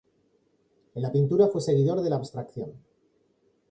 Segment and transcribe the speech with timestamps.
[0.95, 2.71] En la pintura fue seguidor de la abstracción.